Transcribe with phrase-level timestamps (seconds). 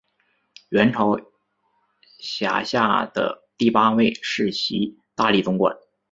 [0.69, 1.15] 元朝
[2.19, 5.77] 辖下的第八位世袭大理总管。